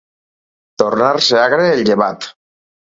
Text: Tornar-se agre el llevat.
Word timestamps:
Tornar-se 0.83 1.39
agre 1.43 1.71
el 1.77 1.87
llevat. 1.91 2.31